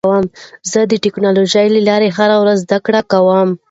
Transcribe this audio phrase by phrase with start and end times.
[0.71, 3.49] زه د ټکنالوژۍ له لارې هره ورځ زده کړه کوم.